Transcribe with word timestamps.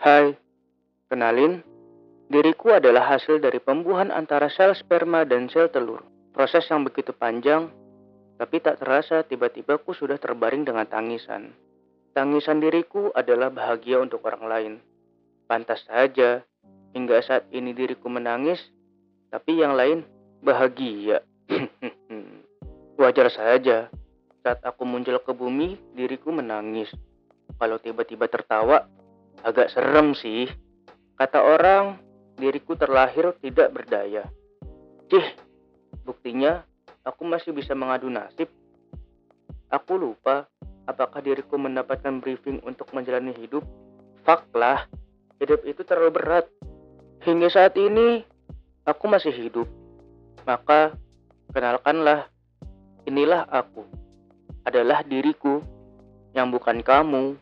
Hai, 0.00 0.32
kenalin, 1.12 1.60
diriku 2.32 2.72
adalah 2.72 3.04
hasil 3.04 3.36
dari 3.36 3.60
pembuahan 3.60 4.08
antara 4.08 4.48
sel 4.48 4.72
sperma 4.72 5.28
dan 5.28 5.52
sel 5.52 5.68
telur. 5.68 6.00
Proses 6.32 6.64
yang 6.72 6.88
begitu 6.88 7.12
panjang, 7.12 7.68
tapi 8.40 8.64
tak 8.64 8.80
terasa 8.80 9.20
tiba-tiba 9.28 9.76
ku 9.76 9.92
sudah 9.92 10.16
terbaring 10.16 10.64
dengan 10.64 10.88
tangisan. 10.88 11.52
Tangisan 12.16 12.64
diriku 12.64 13.12
adalah 13.12 13.52
bahagia 13.52 14.00
untuk 14.00 14.24
orang 14.24 14.44
lain. 14.48 14.72
Pantas 15.44 15.84
saja, 15.84 16.40
hingga 16.96 17.20
saat 17.20 17.44
ini 17.52 17.76
diriku 17.76 18.08
menangis, 18.08 18.72
tapi 19.28 19.60
yang 19.60 19.76
lain 19.76 20.08
bahagia. 20.40 21.20
Wajar 23.04 23.28
saja, 23.28 23.92
saat 24.40 24.64
aku 24.64 24.80
muncul 24.88 25.20
ke 25.20 25.36
bumi, 25.36 25.76
diriku 25.92 26.32
menangis. 26.32 26.88
Kalau 27.60 27.76
tiba-tiba 27.76 28.32
tertawa, 28.32 28.88
agak 29.44 29.72
serem 29.72 30.12
sih. 30.16 30.48
Kata 31.16 31.40
orang, 31.44 32.00
diriku 32.40 32.76
terlahir 32.76 33.36
tidak 33.44 33.72
berdaya. 33.76 34.24
Cih, 35.12 35.26
buktinya 36.06 36.64
aku 37.04 37.28
masih 37.28 37.52
bisa 37.52 37.76
mengadu 37.76 38.08
nasib. 38.08 38.48
Aku 39.70 40.00
lupa 40.00 40.48
apakah 40.88 41.22
diriku 41.22 41.54
mendapatkan 41.60 42.18
briefing 42.18 42.58
untuk 42.64 42.90
menjalani 42.96 43.36
hidup. 43.36 43.62
Fak 44.26 44.48
lah, 44.56 44.88
hidup 45.38 45.62
itu 45.68 45.84
terlalu 45.86 46.18
berat. 46.18 46.46
Hingga 47.20 47.48
saat 47.52 47.76
ini, 47.76 48.24
aku 48.88 49.04
masih 49.06 49.30
hidup. 49.30 49.68
Maka, 50.48 50.96
kenalkanlah, 51.52 52.26
inilah 53.04 53.44
aku. 53.46 53.84
Adalah 54.64 55.04
diriku, 55.04 55.60
yang 56.34 56.50
bukan 56.50 56.80
kamu. 56.82 57.36